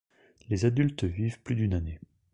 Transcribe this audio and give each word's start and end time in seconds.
Les 0.49 0.65
adultes 0.65 1.03
vivent 1.03 1.39
plus 1.43 1.53
d'une 1.55 1.75
année. 1.75 1.99